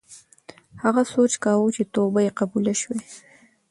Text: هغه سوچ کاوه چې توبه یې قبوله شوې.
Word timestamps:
هغه 0.83 1.01
سوچ 1.13 1.31
کاوه 1.43 1.67
چې 1.75 1.83
توبه 1.93 2.19
یې 2.25 2.31
قبوله 2.39 2.73
شوې. 2.81 3.01